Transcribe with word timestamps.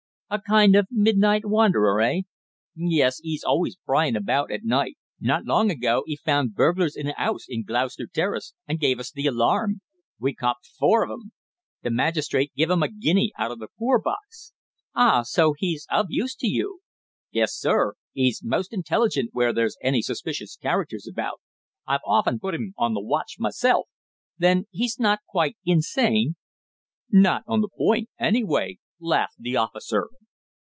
"A 0.33 0.39
kind 0.47 0.77
of 0.77 0.87
midnight 0.89 1.45
wanderer, 1.45 1.99
eh?" 1.99 2.21
"Yes, 2.73 3.19
'e's 3.21 3.43
always 3.43 3.75
a 3.75 3.83
pryin' 3.85 4.15
about 4.15 4.49
at 4.49 4.63
night. 4.63 4.95
Not 5.19 5.43
long 5.43 5.69
ago 5.69 6.05
'e 6.07 6.15
found 6.15 6.55
burglars 6.55 6.95
in 6.95 7.09
a 7.09 7.13
'ouse 7.17 7.47
in 7.49 7.65
Gloucester 7.65 8.07
Terrace, 8.07 8.53
and 8.65 8.79
gave 8.79 8.97
us 8.97 9.11
the 9.11 9.27
alarm. 9.27 9.81
We 10.19 10.33
copped 10.33 10.67
four 10.67 11.03
of 11.03 11.11
'em. 11.11 11.33
The 11.81 11.91
magistrate 11.91 12.53
gave 12.55 12.71
'im 12.71 12.81
a 12.81 12.87
guinea 12.87 13.33
out 13.37 13.51
o' 13.51 13.55
the 13.57 13.67
poor 13.77 13.99
box." 13.99 14.53
"Ah! 14.95 15.23
so 15.23 15.53
he's 15.57 15.85
of 15.91 16.05
use 16.07 16.33
to 16.35 16.47
you?" 16.47 16.79
"Yes, 17.33 17.53
sir, 17.53 17.95
'e's 18.15 18.39
most 18.41 18.71
intelligent 18.71 19.31
where 19.33 19.51
there's 19.51 19.75
any 19.83 20.01
suspicious 20.01 20.55
characters 20.55 21.09
about. 21.11 21.41
I've 21.85 21.99
often 22.07 22.39
put 22.39 22.55
'im 22.55 22.73
on 22.77 22.93
the 22.93 23.01
watch 23.01 23.35
myself." 23.37 23.89
"Then 24.37 24.63
he's 24.71 24.97
not 24.97 25.19
quite 25.27 25.57
insane?" 25.65 26.37
"Not 27.11 27.43
on 27.47 27.59
that 27.59 27.73
point, 27.77 28.09
at 28.17 28.27
any 28.27 28.45
rate," 28.45 28.79
laughed 28.97 29.35
the 29.37 29.57
officer. 29.57 30.07